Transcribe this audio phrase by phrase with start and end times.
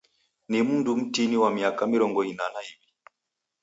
[0.49, 2.87] Ni mndu mtini wa miaka mirongo ina na iw'i.